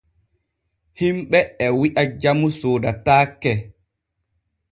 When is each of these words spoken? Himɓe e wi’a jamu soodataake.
Himɓe 0.99 1.39
e 1.63 1.67
wi’a 1.79 2.03
jamu 2.21 2.47
soodataake. 2.59 3.51